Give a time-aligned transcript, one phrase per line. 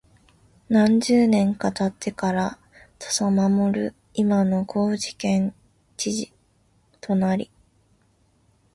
[0.67, 2.57] 何十年か経ってから
[2.97, 5.53] 土佐守（いまの高知県
[5.95, 6.33] 知事）
[6.99, 7.51] となり、